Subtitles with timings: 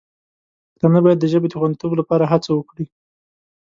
[0.69, 2.85] پښتانه باید د ژبې د خوندیتوب لپاره هڅه وکړي.